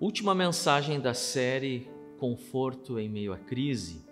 [0.00, 4.06] Última mensagem da série Conforto em Meio à Crise.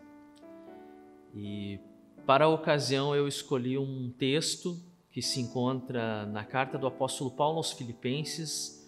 [1.33, 1.79] E
[2.27, 4.77] para a ocasião eu escolhi um texto
[5.13, 8.85] que se encontra na carta do apóstolo Paulo aos Filipenses,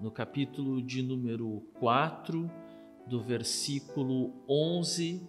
[0.00, 2.50] no capítulo de número 4,
[3.06, 5.22] do versículo 11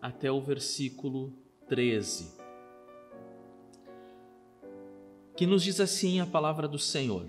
[0.00, 1.32] até o versículo
[1.66, 2.32] 13.
[5.36, 7.28] Que nos diz assim a palavra do Senhor: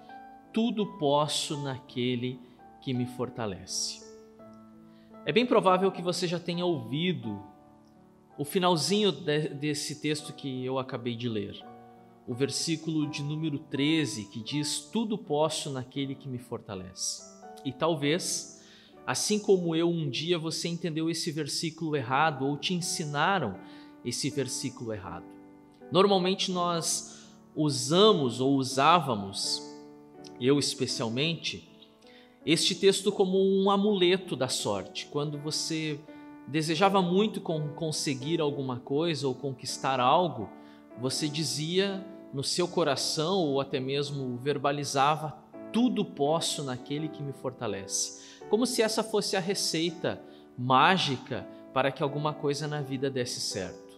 [0.53, 2.39] tudo posso naquele
[2.81, 4.01] que me fortalece.
[5.25, 7.41] É bem provável que você já tenha ouvido
[8.37, 11.63] o finalzinho de, desse texto que eu acabei de ler,
[12.27, 17.21] o versículo de número 13, que diz: Tudo posso naquele que me fortalece.
[17.63, 18.63] E talvez,
[19.05, 23.59] assim como eu, um dia você entendeu esse versículo errado ou te ensinaram
[24.03, 25.25] esse versículo errado.
[25.91, 29.70] Normalmente nós usamos ou usávamos
[30.41, 31.69] eu especialmente,
[32.45, 35.05] este texto como um amuleto da sorte.
[35.05, 35.99] Quando você
[36.47, 40.49] desejava muito conseguir alguma coisa ou conquistar algo,
[40.99, 42.03] você dizia
[42.33, 45.37] no seu coração ou até mesmo verbalizava:
[45.71, 48.21] Tudo posso naquele que me fortalece.
[48.49, 50.21] Como se essa fosse a receita
[50.57, 53.91] mágica para que alguma coisa na vida desse certo.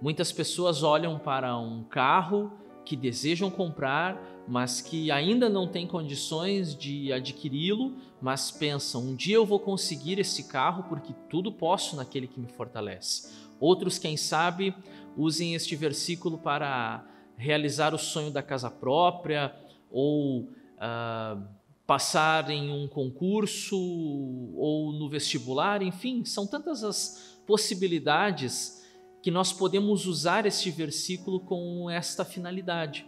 [0.00, 2.52] Muitas pessoas olham para um carro
[2.84, 9.36] que desejam comprar mas que ainda não têm condições de adquiri-lo, mas pensam: um dia
[9.36, 13.32] eu vou conseguir esse carro porque tudo posso naquele que me fortalece.
[13.60, 14.74] Outros, quem sabe,
[15.16, 17.04] usem este versículo para
[17.36, 19.54] realizar o sonho da casa própria
[19.90, 21.42] ou uh,
[21.86, 28.81] passar em um concurso ou no vestibular, enfim, são tantas as possibilidades
[29.22, 33.06] que nós podemos usar este versículo com esta finalidade.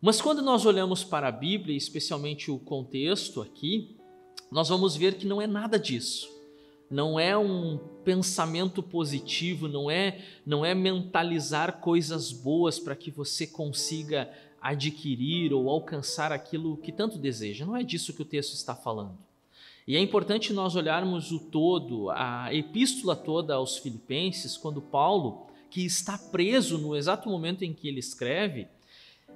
[0.00, 3.96] Mas quando nós olhamos para a Bíblia, especialmente o contexto aqui,
[4.50, 6.28] nós vamos ver que não é nada disso.
[6.90, 13.46] Não é um pensamento positivo, não é, não é mentalizar coisas boas para que você
[13.46, 17.66] consiga adquirir ou alcançar aquilo que tanto deseja.
[17.66, 19.18] Não é disso que o texto está falando.
[19.86, 25.84] E é importante nós olharmos o todo, a epístola toda aos Filipenses, quando Paulo, que
[25.84, 28.66] está preso no exato momento em que ele escreve,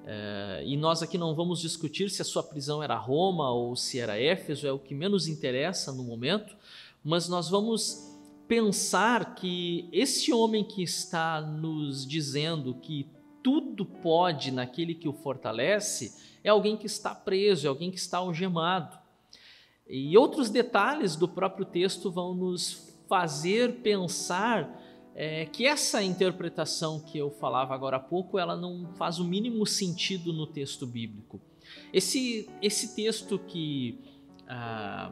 [0.06, 3.98] é, e nós aqui não vamos discutir se a sua prisão era Roma ou se
[3.98, 6.56] era Éfeso, é o que menos interessa no momento,
[7.04, 8.08] mas nós vamos
[8.46, 13.06] pensar que esse homem que está nos dizendo que
[13.42, 18.18] tudo pode naquele que o fortalece é alguém que está preso, é alguém que está
[18.18, 18.98] algemado.
[19.88, 24.78] E outros detalhes do próprio texto vão nos fazer pensar
[25.20, 29.66] é que essa interpretação que eu falava agora há pouco, ela não faz o mínimo
[29.66, 31.40] sentido no texto bíblico.
[31.92, 33.98] Esse, esse texto que
[34.46, 35.10] ah,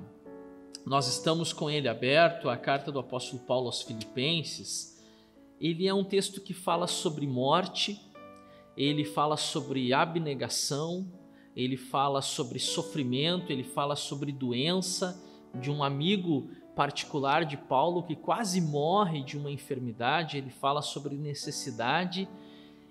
[0.87, 5.03] nós estamos com ele aberto, a carta do apóstolo Paulo aos Filipenses,
[5.61, 8.01] ele é um texto que fala sobre morte,
[8.77, 11.11] ele fala sobre abnegação,
[11.57, 15.19] ele fala sobre sofrimento, ele fala sobre doença
[15.55, 21.17] de um amigo particular de Paulo que quase morre de uma enfermidade, ele fala sobre
[21.17, 22.29] necessidade.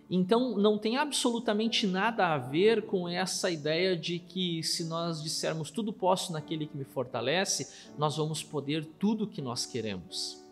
[0.09, 5.69] Então, não tem absolutamente nada a ver com essa ideia de que se nós dissermos
[5.69, 10.43] tudo posso naquele que me fortalece, nós vamos poder tudo o que nós queremos.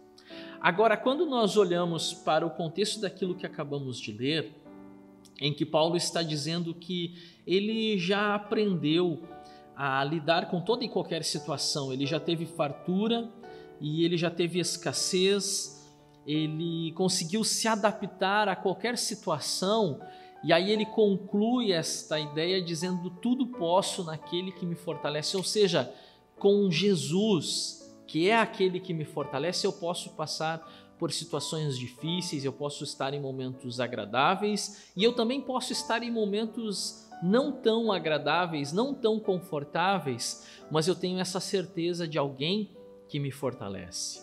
[0.62, 4.54] Agora, quando nós olhamos para o contexto daquilo que acabamos de ler,
[5.40, 9.24] em que Paulo está dizendo que ele já aprendeu
[9.76, 11.92] a lidar com toda e qualquer situação.
[11.92, 13.30] Ele já teve fartura
[13.82, 15.92] e ele já teve escassez,
[16.26, 20.00] ele conseguiu se adaptar a qualquer situação.
[20.44, 25.36] E aí ele conclui esta ideia dizendo: Tudo posso naquele que me fortalece.
[25.36, 25.94] Ou seja,
[26.38, 30.62] com Jesus, que é aquele que me fortalece, eu posso passar
[31.00, 36.12] por situações difíceis, eu posso estar em momentos agradáveis e eu também posso estar em
[36.12, 42.70] momentos não tão agradáveis, não tão confortáveis, mas eu tenho essa certeza de alguém
[43.08, 44.22] que me fortalece.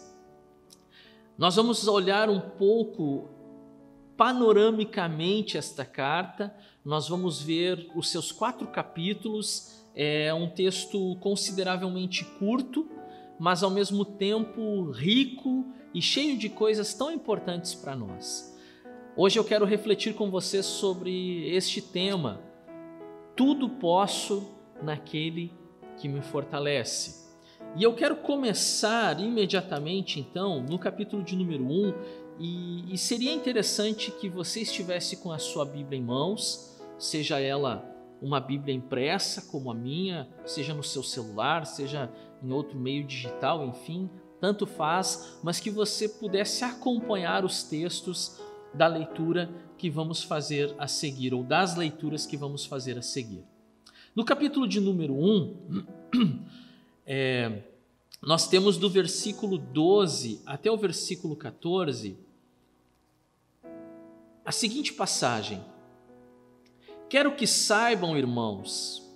[1.38, 3.30] Nós vamos olhar um pouco
[4.18, 6.54] panoramicamente esta carta,
[6.84, 12.88] nós vamos ver os seus quatro capítulos é um texto consideravelmente curto,
[13.38, 18.56] mas ao mesmo tempo rico e cheio de coisas tão importantes para nós.
[19.16, 22.49] Hoje eu quero refletir com você sobre este tema.
[23.36, 24.48] Tudo posso
[24.82, 25.52] naquele
[25.96, 27.20] que me fortalece.
[27.76, 31.94] E eu quero começar imediatamente, então, no capítulo de número 1,
[32.40, 37.84] e, e, seria interessante que você estivesse com a sua Bíblia em mãos, seja ela
[38.20, 42.10] uma Bíblia impressa, como a minha, seja no seu celular, seja
[42.42, 44.10] em outro meio digital, enfim,
[44.40, 48.40] tanto faz, mas que você pudesse acompanhar os textos
[48.72, 53.44] da leitura que vamos fazer a seguir, ou das leituras que vamos fazer a seguir.
[54.14, 55.84] No capítulo de número 1,
[57.06, 57.62] é,
[58.22, 62.18] nós temos do versículo 12 até o versículo 14
[64.44, 65.64] a seguinte passagem:
[67.08, 69.08] Quero que saibam, irmãos,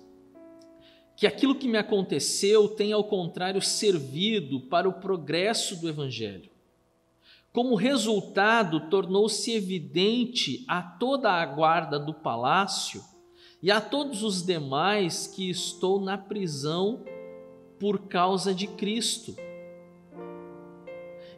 [1.15, 6.54] que aquilo que me aconteceu tem, ao contrário, servido para o progresso do Evangelho.
[7.55, 13.01] Como resultado, tornou-se evidente a toda a guarda do palácio
[13.63, 17.05] e a todos os demais que estou na prisão
[17.79, 19.37] por causa de Cristo.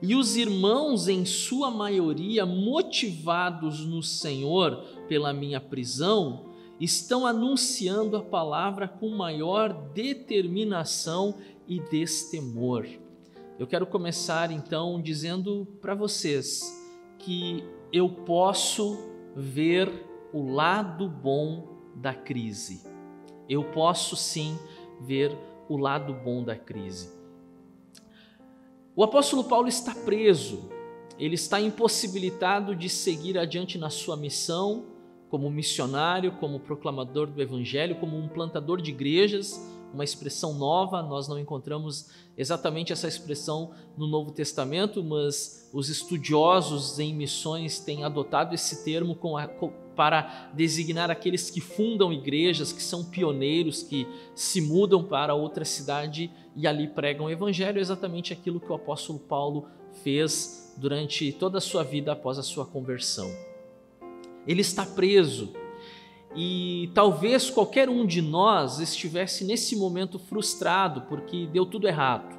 [0.01, 4.75] E os irmãos, em sua maioria, motivados no Senhor
[5.07, 6.47] pela minha prisão,
[6.79, 11.37] estão anunciando a palavra com maior determinação
[11.67, 12.87] e destemor.
[13.59, 16.61] Eu quero começar então dizendo para vocês
[17.17, 18.99] que eu posso
[19.35, 19.91] ver
[20.31, 22.83] o lado bom da crise.
[23.49, 24.59] Eu posso sim
[25.01, 25.35] ver
[25.67, 27.09] o lado bom da crise.
[28.95, 30.69] O apóstolo Paulo está preso,
[31.17, 34.85] ele está impossibilitado de seguir adiante na sua missão
[35.29, 39.59] como missionário, como proclamador do evangelho, como um plantador de igrejas,
[39.97, 42.07] uma expressão nova, nós não encontramos
[42.37, 49.15] exatamente essa expressão no Novo Testamento, mas os estudiosos em missões têm adotado esse termo
[49.15, 55.03] com a, com, para designar aqueles que fundam igrejas, que são pioneiros, que se mudam
[55.03, 59.65] para outra cidade e ali pregam o evangelho, exatamente aquilo que o apóstolo Paulo
[60.03, 63.27] fez durante toda a sua vida após a sua conversão.
[64.45, 65.53] Ele está preso
[66.35, 72.35] e talvez qualquer um de nós estivesse nesse momento frustrado porque deu tudo errado.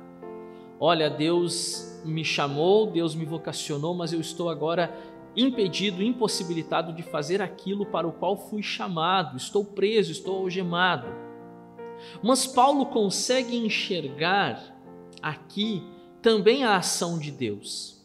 [0.81, 4.95] Olha, Deus me chamou, Deus me vocacionou, mas eu estou agora
[5.37, 11.09] impedido, impossibilitado de fazer aquilo para o qual fui chamado, estou preso, estou algemado.
[12.23, 14.77] Mas Paulo consegue enxergar
[15.21, 15.83] aqui
[16.23, 18.05] também a ação de Deus.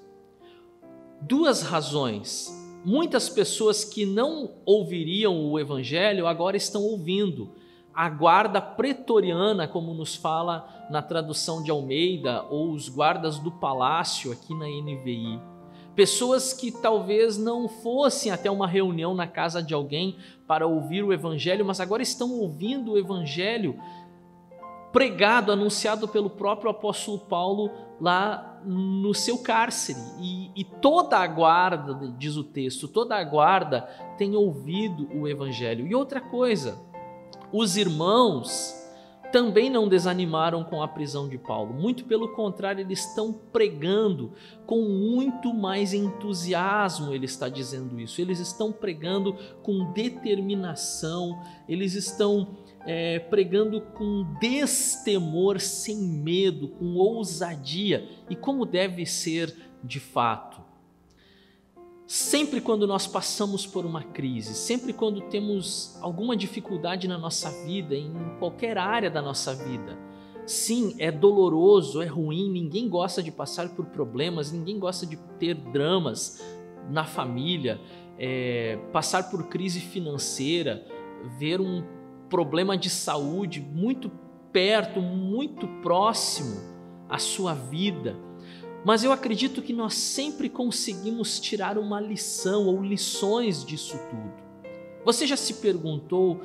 [1.21, 2.62] Duas razões.
[2.85, 7.51] Muitas pessoas que não ouviriam o evangelho agora estão ouvindo.
[7.93, 14.31] A guarda pretoriana, como nos fala na tradução de Almeida, ou os guardas do palácio
[14.31, 15.53] aqui na NVI
[15.95, 21.13] Pessoas que talvez não fossem até uma reunião na casa de alguém para ouvir o
[21.13, 23.79] Evangelho, mas agora estão ouvindo o Evangelho
[24.93, 29.99] pregado, anunciado pelo próprio apóstolo Paulo lá no seu cárcere.
[30.21, 33.81] E, e, toda a guarda, diz o texto, toda a guarda
[34.17, 35.87] tem ouvido o Evangelho.
[35.87, 36.79] E outra coisa,
[37.51, 38.79] os irmãos
[39.33, 41.73] também não desanimaram com a prisão de Paulo.
[41.73, 44.31] Muito pelo contrário, eles estão pregando
[44.67, 48.21] com muito mais entusiasmo, ele está dizendo isso.
[48.21, 52.47] Eles estão pregando com determinação, eles estão
[52.85, 60.61] é, pregando com destemor, sem medo, com ousadia e como deve ser de fato.
[62.05, 67.95] Sempre quando nós passamos por uma crise, sempre quando temos alguma dificuldade na nossa vida,
[67.95, 69.97] em qualquer área da nossa vida,
[70.45, 75.55] sim, é doloroso, é ruim, ninguém gosta de passar por problemas, ninguém gosta de ter
[75.55, 76.43] dramas
[76.89, 77.79] na família,
[78.19, 80.85] é, passar por crise financeira,
[81.39, 81.81] ver um
[82.33, 84.11] problema de saúde muito
[84.51, 86.59] perto, muito próximo
[87.07, 88.17] à sua vida
[88.85, 94.43] mas eu acredito que nós sempre conseguimos tirar uma lição ou lições disso tudo.
[95.05, 96.41] Você já se perguntou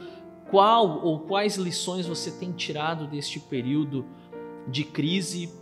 [0.48, 4.04] qual ou quais lições você tem tirado deste período
[4.68, 5.52] de crise,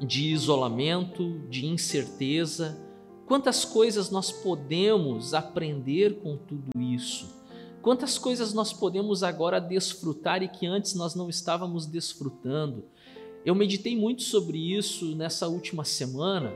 [0.00, 2.78] de isolamento, de incerteza?
[3.26, 7.41] Quantas coisas nós podemos aprender com tudo isso?
[7.82, 12.84] Quantas coisas nós podemos agora desfrutar e que antes nós não estávamos desfrutando?
[13.44, 16.52] Eu meditei muito sobre isso nessa última semana.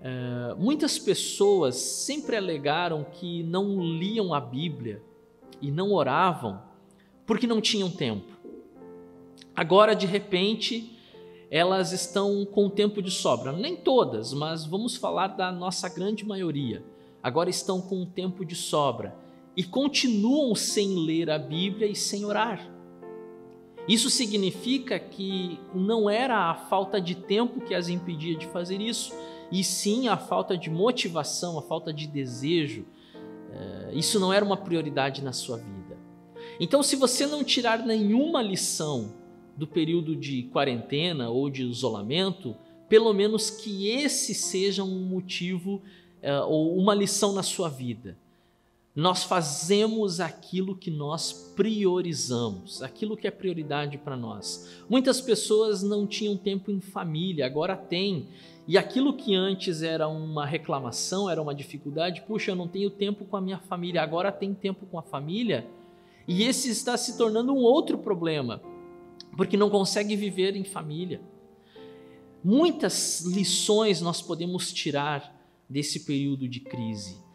[0.00, 5.02] É, muitas pessoas sempre alegaram que não liam a Bíblia
[5.60, 6.62] e não oravam
[7.26, 8.32] porque não tinham tempo.
[9.54, 10.96] agora de repente
[11.50, 13.52] elas estão com tempo de sobra.
[13.52, 16.82] Nem todas, mas vamos falar da nossa grande maioria.
[17.22, 19.27] Agora estão com tempo de sobra
[19.58, 22.64] e continuam sem ler a Bíblia e sem orar.
[23.88, 29.12] Isso significa que não era a falta de tempo que as impedia de fazer isso,
[29.50, 32.86] e sim a falta de motivação, a falta de desejo.
[33.50, 35.98] Eh, isso não era uma prioridade na sua vida.
[36.60, 39.12] Então, se você não tirar nenhuma lição
[39.56, 42.56] do período de quarentena ou de isolamento,
[42.88, 45.82] pelo menos que esse seja um motivo
[46.22, 48.16] uh, ou uma lição na sua vida.
[48.98, 54.82] Nós fazemos aquilo que nós priorizamos, aquilo que é prioridade para nós.
[54.90, 58.26] Muitas pessoas não tinham tempo em família, agora tem.
[58.66, 63.24] E aquilo que antes era uma reclamação, era uma dificuldade, puxa, eu não tenho tempo
[63.24, 65.64] com a minha família, agora tem tempo com a família.
[66.26, 68.60] E esse está se tornando um outro problema
[69.36, 71.20] porque não consegue viver em família.
[72.42, 75.40] Muitas lições nós podemos tirar
[75.70, 77.27] desse período de crise.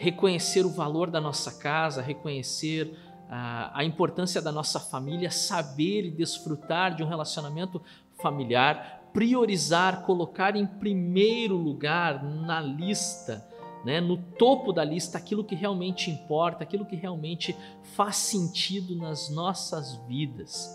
[0.00, 2.96] Reconhecer o valor da nossa casa, reconhecer
[3.28, 7.82] a, a importância da nossa família, saber e desfrutar de um relacionamento
[8.22, 13.46] familiar, priorizar, colocar em primeiro lugar na lista,
[13.84, 17.56] né, no topo da lista, aquilo que realmente importa, aquilo que realmente
[17.96, 20.68] faz sentido nas nossas vidas.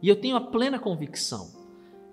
[0.00, 1.50] E eu tenho a plena convicção.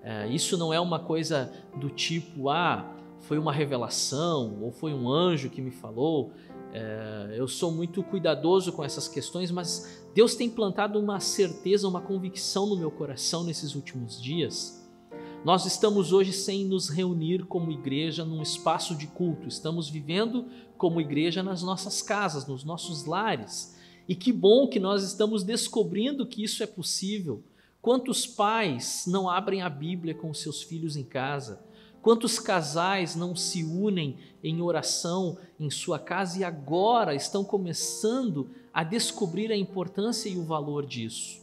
[0.02, 5.10] É, isso não é uma coisa do tipo, ah, foi uma revelação ou foi um
[5.10, 6.32] anjo que me falou.
[6.74, 12.02] É, eu sou muito cuidadoso com essas questões, mas Deus tem plantado uma certeza, uma
[12.02, 14.88] convicção no meu coração nesses últimos dias.
[15.44, 20.46] Nós estamos hoje sem nos reunir como igreja num espaço de culto, estamos vivendo
[20.78, 23.78] como igreja nas nossas casas, nos nossos lares.
[24.08, 27.44] E que bom que nós estamos descobrindo que isso é possível
[27.82, 31.62] Quantos pais não abrem a Bíblia com seus filhos em casa?
[32.02, 38.84] Quantos casais não se unem em oração em sua casa e agora estão começando a
[38.84, 41.42] descobrir a importância e o valor disso?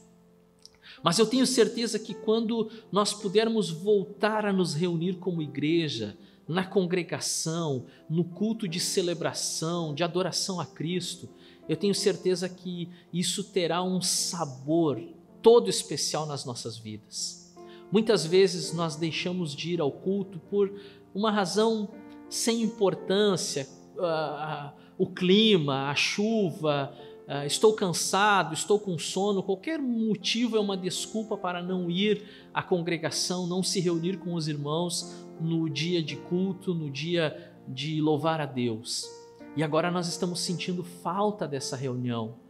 [1.03, 6.17] Mas eu tenho certeza que quando nós pudermos voltar a nos reunir como igreja,
[6.49, 11.29] na congregação, no culto de celebração, de adoração a Cristo,
[11.69, 15.03] eu tenho certeza que isso terá um sabor
[15.43, 17.46] todo especial nas nossas vidas.
[17.91, 20.73] Muitas vezes nós deixamos de ir ao culto por
[21.15, 21.89] uma razão
[22.29, 26.93] sem importância, uh, o clima, a chuva,
[27.29, 32.63] uh, estou cansado, estou com sono, qualquer motivo é uma desculpa para não ir à
[32.63, 38.41] congregação, não se reunir com os irmãos no dia de culto, no dia de louvar
[38.41, 39.09] a Deus.
[39.57, 42.47] E agora nós estamos sentindo falta dessa reunião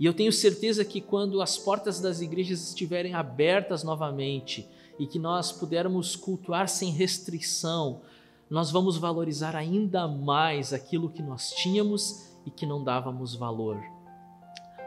[0.00, 4.66] e eu tenho certeza que quando as portas das igrejas estiverem abertas novamente
[5.00, 8.02] e que nós pudermos cultuar sem restrição,
[8.50, 13.80] nós vamos valorizar ainda mais aquilo que nós tínhamos e que não dávamos valor.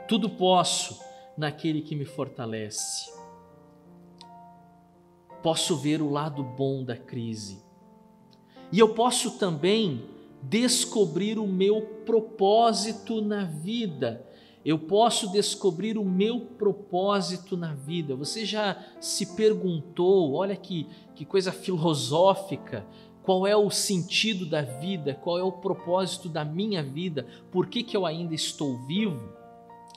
[0.08, 1.00] Tudo posso
[1.36, 3.12] naquele que me fortalece.
[5.42, 7.64] Posso ver o lado bom da crise.
[8.72, 10.06] E eu posso também
[10.44, 14.24] descobrir o meu propósito na vida
[14.66, 18.16] eu posso descobrir o meu propósito na vida.
[18.16, 22.86] Você já se perguntou, olha que, que coisa filosófica,
[23.22, 27.84] qual é o sentido da vida, qual é o propósito da minha vida, por que,
[27.84, 29.34] que eu ainda estou vivo?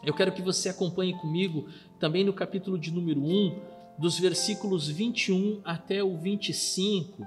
[0.05, 1.67] Eu quero que você acompanhe comigo
[1.99, 7.27] também no capítulo de número 1, dos versículos 21 até o 25,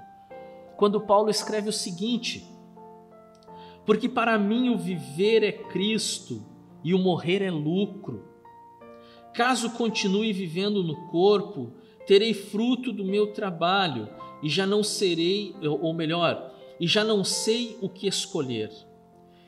[0.76, 2.46] quando Paulo escreve o seguinte:
[3.84, 6.49] Porque para mim o viver é Cristo
[6.84, 8.24] e o morrer é lucro.
[9.34, 11.72] Caso continue vivendo no corpo,
[12.06, 14.08] terei fruto do meu trabalho
[14.42, 18.70] e já não serei, ou melhor, e já não sei o que escolher.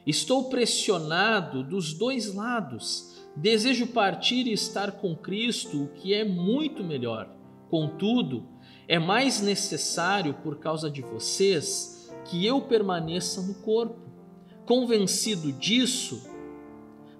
[0.06, 3.12] Estou pressionado dos dois lados.
[3.34, 7.34] Desejo partir e estar com Cristo, o que é muito melhor.
[7.70, 8.46] Contudo,
[8.86, 14.00] é mais necessário, por causa de vocês, que eu permaneça no corpo.
[14.66, 16.28] Convencido disso,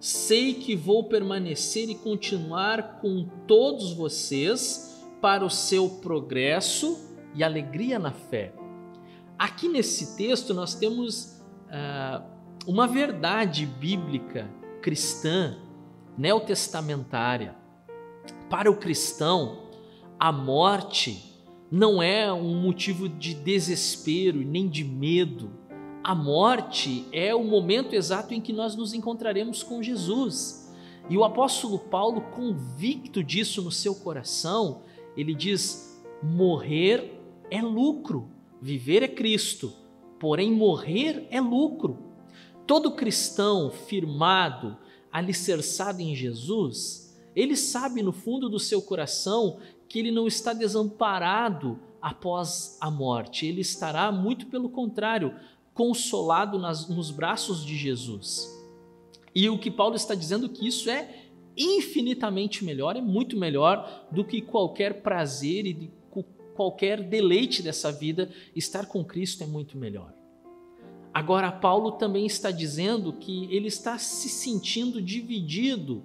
[0.02, 8.00] sei que vou permanecer e continuar com todos vocês para o seu progresso e alegria
[8.00, 8.52] na fé.
[9.38, 12.20] Aqui nesse texto nós temos uh,
[12.66, 14.50] uma verdade bíblica
[14.82, 15.56] cristã,
[16.18, 17.54] neotestamentária.
[18.50, 19.68] Para o cristão,
[20.18, 21.32] a morte
[21.70, 25.61] não é um motivo de desespero nem de medo
[26.02, 30.72] a morte é o momento exato em que nós nos encontraremos com Jesus.
[31.08, 34.82] E o apóstolo Paulo, convicto disso no seu coração,
[35.16, 38.28] ele diz: morrer é lucro,
[38.60, 39.72] viver é Cristo,
[40.18, 41.98] porém morrer é lucro.
[42.66, 44.76] Todo cristão firmado,
[45.12, 51.78] alicerçado em Jesus, ele sabe no fundo do seu coração que ele não está desamparado
[52.00, 55.36] após a morte, ele estará, muito pelo contrário,
[55.74, 58.50] consolado nas, nos braços de Jesus.
[59.34, 61.22] E o que Paulo está dizendo que isso é
[61.56, 65.90] infinitamente melhor, é muito melhor do que qualquer prazer e
[66.54, 70.12] qualquer deleite dessa vida, estar com Cristo é muito melhor.
[71.12, 76.04] Agora, Paulo também está dizendo que ele está se sentindo dividido,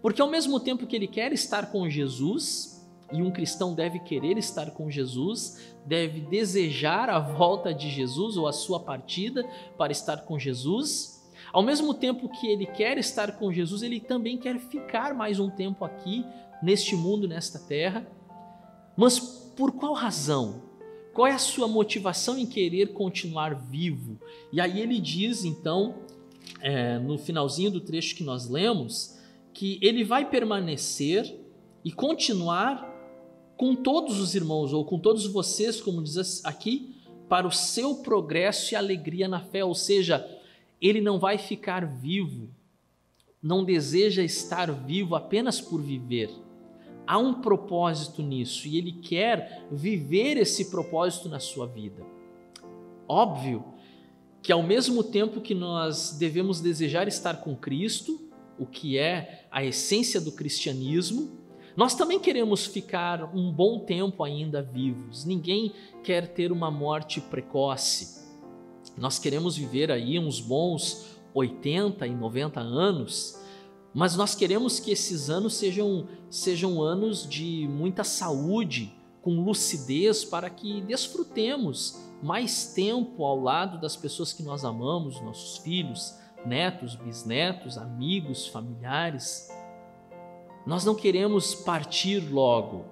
[0.00, 2.71] porque ao mesmo tempo que ele quer estar com Jesus,
[3.12, 8.46] e um cristão deve querer estar com Jesus, deve desejar a volta de Jesus ou
[8.46, 9.44] a sua partida
[9.76, 11.22] para estar com Jesus.
[11.52, 15.50] Ao mesmo tempo que ele quer estar com Jesus, ele também quer ficar mais um
[15.50, 16.24] tempo aqui,
[16.62, 18.06] neste mundo, nesta terra.
[18.96, 20.62] Mas por qual razão?
[21.12, 24.18] Qual é a sua motivação em querer continuar vivo?
[24.50, 25.96] E aí ele diz, então,
[26.60, 29.18] é, no finalzinho do trecho que nós lemos,
[29.52, 31.38] que ele vai permanecer
[31.84, 32.91] e continuar
[33.56, 36.94] com todos os irmãos, ou com todos vocês, como diz aqui,
[37.28, 40.28] para o seu progresso e alegria na fé, ou seja,
[40.80, 42.48] ele não vai ficar vivo,
[43.42, 46.30] não deseja estar vivo apenas por viver.
[47.06, 52.04] Há um propósito nisso e ele quer viver esse propósito na sua vida.
[53.08, 53.64] Óbvio
[54.42, 58.20] que, ao mesmo tempo que nós devemos desejar estar com Cristo,
[58.58, 61.41] o que é a essência do cristianismo,
[61.76, 65.24] nós também queremos ficar um bom tempo ainda vivos.
[65.24, 65.72] Ninguém
[66.04, 68.22] quer ter uma morte precoce.
[68.96, 73.40] Nós queremos viver aí uns bons 80 e 90 anos,
[73.94, 80.50] mas nós queremos que esses anos sejam, sejam anos de muita saúde, com lucidez, para
[80.50, 87.78] que desfrutemos mais tempo ao lado das pessoas que nós amamos, nossos filhos, netos, bisnetos,
[87.78, 89.48] amigos, familiares.
[90.64, 92.84] Nós não queremos partir logo,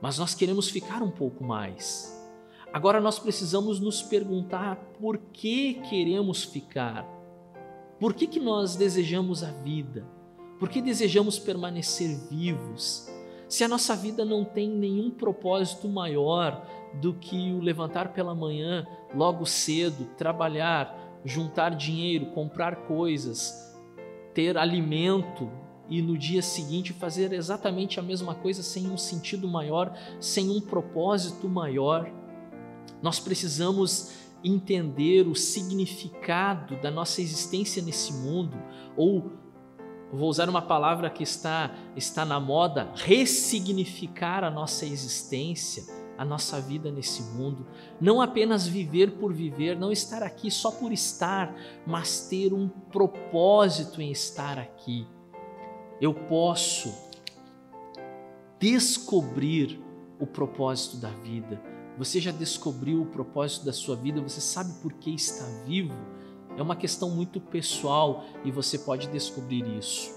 [0.00, 2.14] mas nós queremos ficar um pouco mais.
[2.70, 7.06] Agora nós precisamos nos perguntar por que queremos ficar.
[7.98, 10.06] Por que, que nós desejamos a vida?
[10.58, 13.08] Por que desejamos permanecer vivos?
[13.48, 16.62] Se a nossa vida não tem nenhum propósito maior
[17.00, 23.74] do que o levantar pela manhã, logo cedo, trabalhar, juntar dinheiro, comprar coisas,
[24.34, 25.50] ter alimento,
[25.88, 30.60] e no dia seguinte fazer exatamente a mesma coisa sem um sentido maior, sem um
[30.60, 32.10] propósito maior.
[33.02, 34.12] Nós precisamos
[34.44, 38.56] entender o significado da nossa existência nesse mundo,
[38.96, 39.32] ou
[40.12, 45.84] vou usar uma palavra que está, está na moda, ressignificar a nossa existência,
[46.16, 47.66] a nossa vida nesse mundo.
[48.00, 51.54] Não apenas viver por viver, não estar aqui só por estar,
[51.86, 55.06] mas ter um propósito em estar aqui
[56.00, 56.94] eu posso
[58.58, 59.80] descobrir
[60.18, 61.60] o propósito da vida.
[61.96, 64.20] Você já descobriu o propósito da sua vida?
[64.20, 65.94] Você sabe por que está vivo?
[66.56, 70.16] É uma questão muito pessoal e você pode descobrir isso.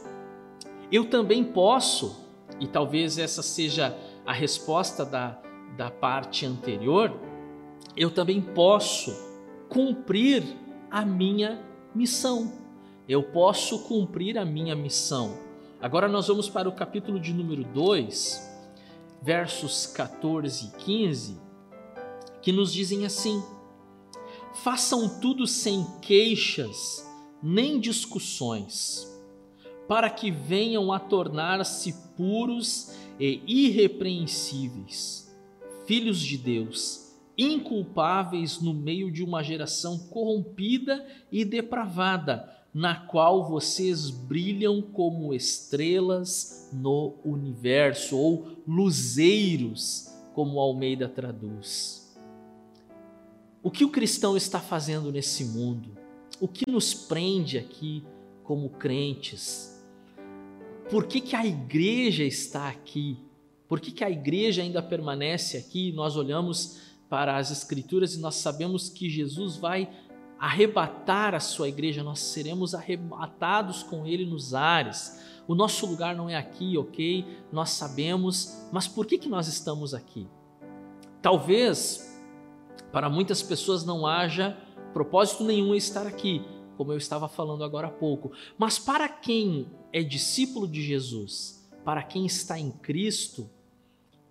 [0.91, 2.25] Eu também posso,
[2.59, 5.41] e talvez essa seja a resposta da,
[5.77, 7.13] da parte anterior,
[7.95, 9.11] eu também posso
[9.69, 10.43] cumprir
[10.89, 11.63] a minha
[11.95, 12.53] missão.
[13.07, 15.50] Eu posso cumprir a minha missão.
[15.81, 18.39] Agora nós vamos para o capítulo de número 2,
[19.19, 21.41] versos 14 e 15,
[22.39, 23.41] que nos dizem assim:
[24.63, 27.09] Façam tudo sem queixas
[27.41, 29.07] nem discussões,
[29.87, 35.35] para que venham a tornar-se puros e irrepreensíveis,
[35.87, 44.09] filhos de Deus, inculpáveis no meio de uma geração corrompida e depravada na qual vocês
[44.09, 52.17] brilham como estrelas no universo, ou luzeiros, como Almeida traduz.
[53.61, 55.91] O que o cristão está fazendo nesse mundo?
[56.39, 58.03] O que nos prende aqui
[58.43, 59.79] como crentes?
[60.89, 63.17] Por que, que a igreja está aqui?
[63.67, 65.91] Por que, que a igreja ainda permanece aqui?
[65.91, 66.79] Nós olhamos
[67.09, 69.89] para as Escrituras e nós sabemos que Jesus vai
[70.41, 75.21] arrebatar a sua igreja, nós seremos arrebatados com ele nos ares.
[75.47, 77.23] O nosso lugar não é aqui, ok?
[77.51, 80.27] Nós sabemos, mas por que, que nós estamos aqui?
[81.21, 82.19] Talvez
[82.91, 84.57] para muitas pessoas não haja
[84.93, 86.41] propósito nenhum em estar aqui,
[86.75, 92.01] como eu estava falando agora há pouco, mas para quem é discípulo de Jesus, para
[92.01, 93.47] quem está em Cristo,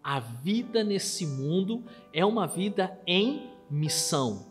[0.03, 4.50] A vida nesse mundo é uma vida em missão.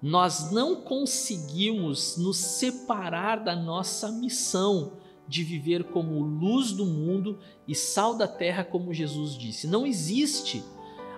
[0.00, 4.92] Nós não conseguimos nos separar da nossa missão
[5.26, 9.66] de viver como luz do mundo e sal da terra, como Jesus disse.
[9.66, 10.62] Não existe.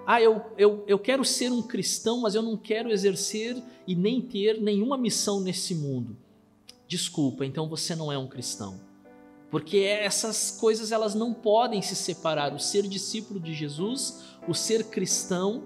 [0.06, 4.20] Ah, eu, eu, eu quero ser um cristão, mas eu não quero exercer e nem
[4.20, 6.16] ter nenhuma missão nesse mundo.
[6.88, 8.80] Desculpa, então você não é um cristão.
[9.50, 12.54] Porque essas coisas elas não podem se separar.
[12.54, 15.64] O ser discípulo de Jesus, o ser cristão,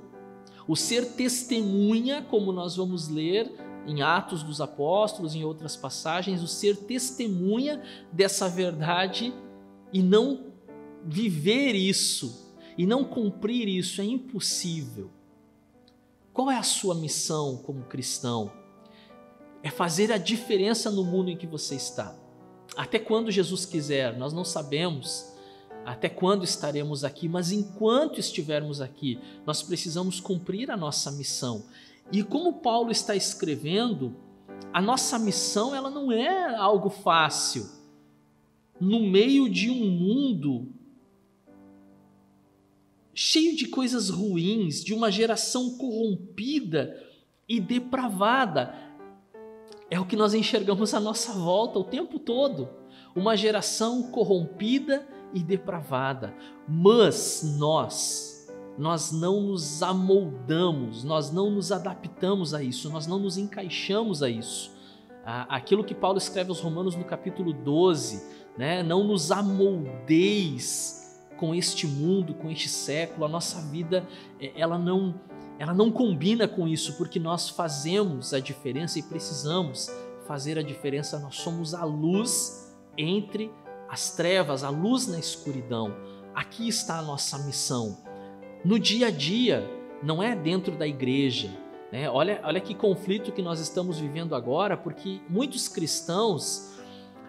[0.67, 3.53] o ser testemunha, como nós vamos ler
[3.87, 9.33] em Atos dos Apóstolos, em outras passagens, o ser testemunha dessa verdade
[9.93, 10.47] e não
[11.05, 15.11] viver isso, e não cumprir isso é impossível.
[16.33, 18.51] Qual é a sua missão como cristão?
[19.63, 22.17] É fazer a diferença no mundo em que você está.
[22.77, 25.34] Até quando Jesus quiser, nós não sabemos
[25.85, 31.65] até quando estaremos aqui, mas enquanto estivermos aqui, nós precisamos cumprir a nossa missão.
[32.11, 34.17] E como Paulo está escrevendo,
[34.73, 37.69] a nossa missão ela não é algo fácil.
[38.81, 40.69] No meio de um mundo
[43.15, 47.01] cheio de coisas ruins, de uma geração corrompida
[47.49, 48.75] e depravada,
[49.89, 52.69] é o que nós enxergamos à nossa volta o tempo todo.
[53.15, 56.33] Uma geração corrompida e depravada.
[56.67, 63.37] Mas nós, nós não nos amoldamos, nós não nos adaptamos a isso, nós não nos
[63.37, 64.73] encaixamos a isso.
[65.27, 68.23] Aquilo que Paulo escreve aos Romanos no capítulo 12,
[68.57, 68.83] né?
[68.83, 71.05] não nos amoldeis
[71.37, 74.07] com este mundo, com este século, a nossa vida
[74.39, 75.15] é, ela não
[75.59, 79.89] ela não combina com isso, porque nós fazemos a diferença e precisamos
[80.27, 81.19] fazer a diferença.
[81.21, 83.53] Nós somos a luz entre
[83.95, 85.95] as trevas, a luz na escuridão.
[86.35, 87.97] Aqui está a nossa missão.
[88.65, 89.65] No dia a dia,
[90.03, 91.49] não é dentro da igreja.
[91.93, 92.11] Né?
[92.11, 96.75] Olha, olha que conflito que nós estamos vivendo agora, porque muitos cristãos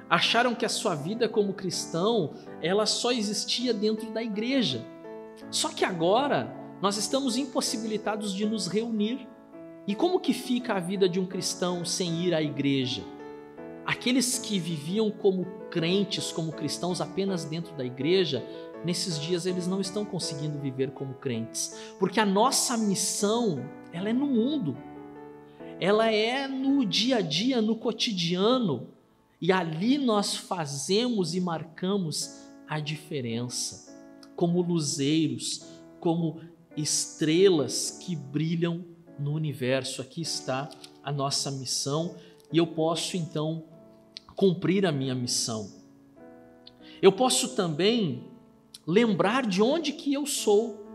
[0.10, 4.84] acharam que a sua vida como cristão ela só existia dentro da igreja.
[5.52, 6.52] Só que agora
[6.82, 9.28] nós estamos impossibilitados de nos reunir.
[9.86, 13.04] E como que fica a vida de um cristão sem ir à igreja?
[13.86, 18.44] Aqueles que viviam como crentes, como cristãos apenas dentro da igreja,
[18.84, 24.14] nesses dias eles não estão conseguindo viver como crentes, porque a nossa missão, ela é
[24.14, 24.76] no mundo.
[25.80, 28.88] Ela é no dia a dia, no cotidiano,
[29.42, 33.94] e ali nós fazemos e marcamos a diferença,
[34.36, 35.66] como luzeiros,
[36.00, 36.40] como
[36.76, 38.86] estrelas que brilham
[39.20, 40.02] no universo.
[40.02, 40.70] Aqui está
[41.04, 42.16] a nossa missão
[42.52, 43.64] e eu posso então
[44.36, 45.72] cumprir a minha missão.
[47.02, 48.24] Eu posso também
[48.86, 50.86] lembrar de onde que eu sou.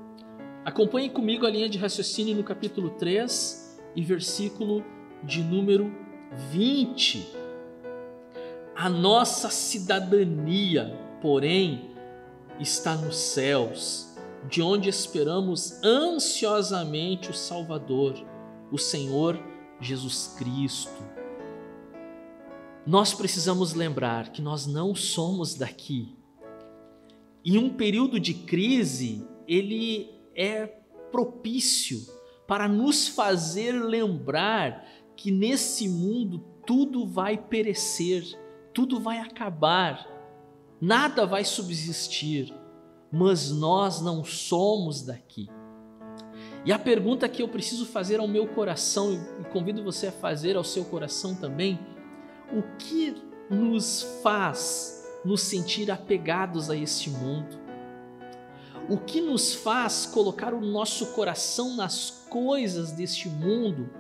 [0.65, 4.85] Acompanhe comigo a linha de raciocínio no capítulo 3 e versículo
[5.25, 5.93] de número
[6.51, 7.27] 20.
[8.75, 11.91] A nossa cidadania, porém,
[12.59, 14.11] está nos céus
[14.49, 18.15] de onde esperamos ansiosamente o Salvador,
[18.73, 19.39] o Senhor
[19.81, 21.10] Jesus Cristo.
[22.91, 26.19] Nós precisamos lembrar que nós não somos daqui.
[27.45, 30.67] E um período de crise, ele é
[31.13, 32.05] propício
[32.49, 38.25] para nos fazer lembrar que nesse mundo tudo vai perecer,
[38.75, 40.05] tudo vai acabar,
[40.81, 42.53] nada vai subsistir
[43.13, 45.49] mas nós não somos daqui.
[46.65, 50.57] E a pergunta que eu preciso fazer ao meu coração, e convido você a fazer
[50.57, 51.79] ao seu coração também,
[52.53, 53.17] o que
[53.49, 57.59] nos faz nos sentir apegados a este mundo?
[58.89, 63.91] O que nos faz colocar o nosso coração nas coisas deste mundo,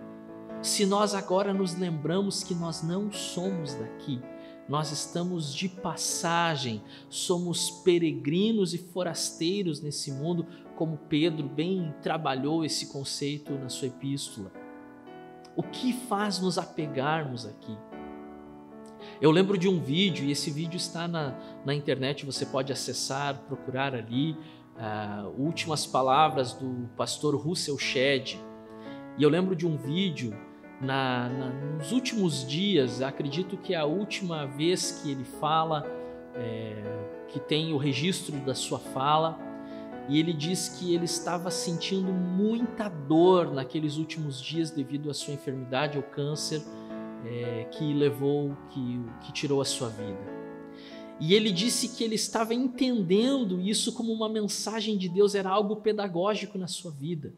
[0.63, 4.21] se nós agora nos lembramos que nós não somos daqui?
[4.71, 12.87] nós estamos de passagem, somos peregrinos e forasteiros nesse mundo, como Pedro bem trabalhou esse
[12.87, 14.53] conceito na sua epístola.
[15.57, 17.77] O que faz nos apegarmos aqui?
[19.21, 21.35] Eu lembro de um vídeo, e esse vídeo está na,
[21.65, 24.37] na internet, você pode acessar, procurar ali,
[24.77, 28.39] uh, últimas palavras do pastor Russell Shedd.
[29.19, 30.35] E eu lembro de um vídeo
[30.81, 35.85] na, na, nos últimos dias, acredito que é a última vez que ele fala,
[36.35, 36.83] é,
[37.29, 39.39] que tem o registro da sua fala,
[40.09, 45.35] e ele diz que ele estava sentindo muita dor naqueles últimos dias devido à sua
[45.35, 46.63] enfermidade, ao câncer
[47.25, 50.41] é, que levou, que, que tirou a sua vida.
[51.21, 55.77] E ele disse que ele estava entendendo isso como uma mensagem de Deus, era algo
[55.77, 57.33] pedagógico na sua vida.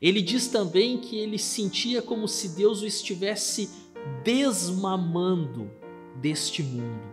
[0.00, 3.70] Ele diz também que ele sentia como se Deus o estivesse
[4.24, 5.70] desmamando
[6.20, 7.06] deste mundo.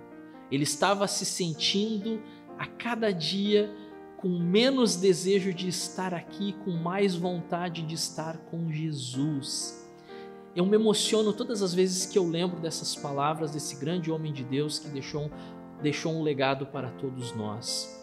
[0.52, 2.20] Ele estava se sentindo
[2.58, 3.72] a cada dia
[4.18, 9.79] com menos desejo de estar aqui, com mais vontade de estar com Jesus.
[10.56, 14.44] Eu me emociono todas as vezes que eu lembro dessas palavras desse grande homem de
[14.44, 15.30] Deus que deixou,
[15.82, 17.98] deixou um legado para todos nós.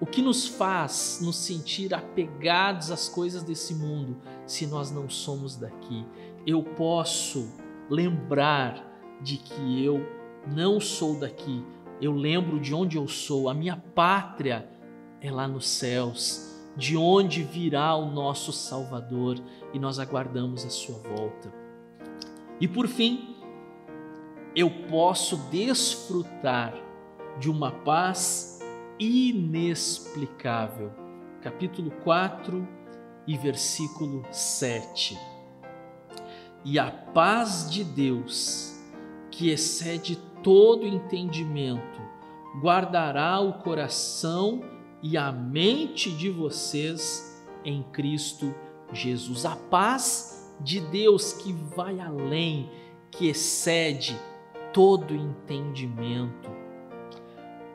[0.00, 5.56] O que nos faz nos sentir apegados às coisas desse mundo se nós não somos
[5.56, 6.04] daqui?
[6.44, 7.48] Eu posso
[7.88, 10.04] lembrar de que eu
[10.52, 11.64] não sou daqui.
[12.00, 13.48] Eu lembro de onde eu sou.
[13.48, 14.68] A minha pátria
[15.20, 19.40] é lá nos céus, de onde virá o nosso Salvador
[19.72, 21.63] e nós aguardamos a sua volta.
[22.60, 23.36] E por fim,
[24.54, 26.72] eu posso desfrutar
[27.40, 28.60] de uma paz
[28.98, 30.92] inexplicável.
[31.42, 32.66] Capítulo 4
[33.26, 35.18] e versículo 7.
[36.64, 38.80] E a paz de Deus,
[39.30, 42.00] que excede todo entendimento,
[42.60, 44.62] guardará o coração
[45.02, 48.54] e a mente de vocês em Cristo
[48.92, 49.44] Jesus.
[49.44, 52.70] A paz de Deus que vai além,
[53.10, 54.18] que excede
[54.72, 56.54] todo entendimento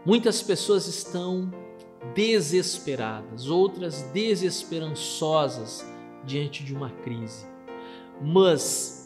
[0.06, 1.52] Muitas pessoas estão
[2.16, 5.86] desesperadas, outras desesperançosas
[6.24, 7.46] diante de uma crise.
[8.22, 9.06] Mas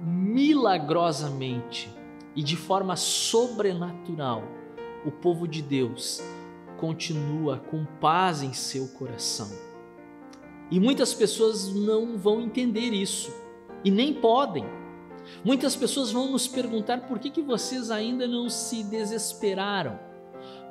[0.00, 1.90] milagrosamente
[2.36, 4.44] e de forma sobrenatural,
[5.06, 6.22] o povo de Deus
[6.76, 9.50] continua com paz em seu coração.
[10.70, 13.32] E muitas pessoas não vão entender isso
[13.84, 14.64] e nem podem
[15.44, 19.98] Muitas pessoas vão nos perguntar por que, que vocês ainda não se desesperaram,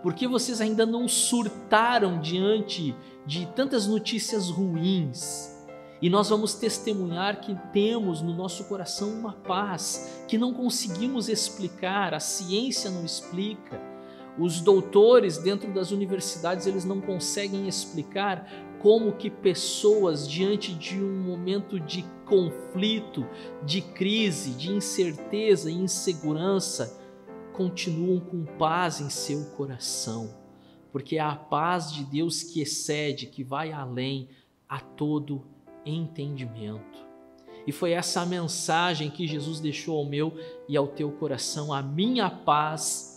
[0.01, 5.51] por que vocês ainda não surtaram diante de tantas notícias ruins.
[6.01, 12.13] E nós vamos testemunhar que temos no nosso coração uma paz que não conseguimos explicar,
[12.13, 13.92] a ciência não explica.
[14.37, 21.21] Os doutores dentro das universidades eles não conseguem explicar como que pessoas diante de um
[21.21, 23.25] momento de conflito,
[23.63, 26.99] de crise, de incerteza e insegurança
[27.53, 30.33] continuam com paz em seu coração,
[30.91, 34.27] porque é a paz de Deus que excede, que vai além
[34.67, 35.45] a todo
[35.85, 37.03] entendimento.
[37.65, 40.33] E foi essa mensagem que Jesus deixou ao meu
[40.67, 43.12] e ao teu coração: a minha paz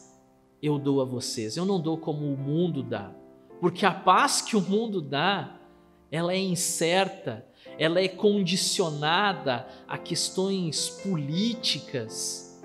[0.63, 1.57] eu dou a vocês.
[1.57, 3.13] Eu não dou como o mundo dá,
[3.61, 5.57] porque a paz que o mundo dá
[6.11, 7.45] ela é incerta,
[7.79, 12.63] ela é condicionada a questões políticas,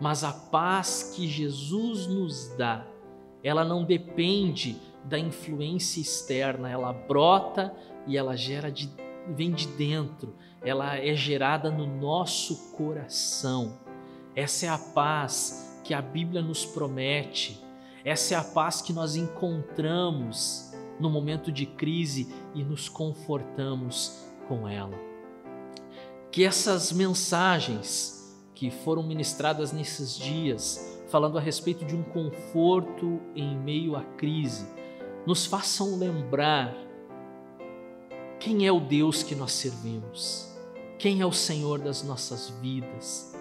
[0.00, 2.86] mas a paz que Jesus nos dá,
[3.42, 7.72] ela não depende da influência externa, ela brota
[8.06, 8.90] e ela gera de,
[9.28, 13.78] vem de dentro, ela é gerada no nosso coração.
[14.34, 17.64] Essa é a paz que a Bíblia nos promete,
[18.04, 24.68] essa é a paz que nós encontramos no momento de crise e nos confortamos com
[24.68, 24.98] ela.
[26.32, 33.56] Que essas mensagens que foram ministradas nesses dias, falando a respeito de um conforto em
[33.56, 34.66] meio à crise,
[35.24, 36.74] nos façam lembrar
[38.40, 40.52] quem é o Deus que nós servimos,
[40.98, 43.35] quem é o Senhor das nossas vidas.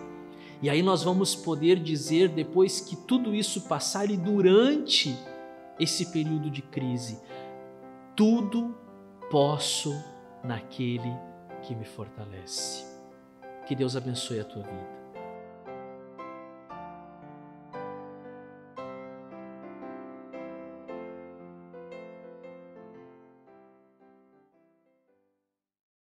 [0.61, 5.15] E aí nós vamos poder dizer, depois que tudo isso passar e durante
[5.79, 7.19] esse período de crise,
[8.15, 8.75] tudo
[9.29, 9.93] posso
[10.43, 11.11] naquele
[11.61, 12.85] que me fortalece.
[13.67, 14.94] Que Deus abençoe a tua vida.